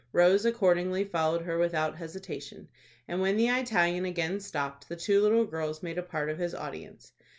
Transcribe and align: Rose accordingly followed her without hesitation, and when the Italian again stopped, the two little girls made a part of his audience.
Rose 0.13 0.45
accordingly 0.45 1.03
followed 1.03 1.43
her 1.43 1.59
without 1.59 1.95
hesitation, 1.95 2.67
and 3.07 3.21
when 3.21 3.37
the 3.37 3.49
Italian 3.49 4.03
again 4.03 4.39
stopped, 4.39 4.89
the 4.89 4.95
two 4.95 5.21
little 5.21 5.45
girls 5.45 5.83
made 5.83 5.99
a 5.99 6.01
part 6.01 6.31
of 6.31 6.39
his 6.39 6.55
audience. 6.55 7.11